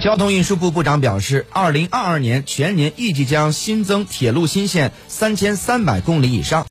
[0.00, 6.58] 交通运输部部长表示二零二二年全年预计将新增铁路新线三千三百公里以上。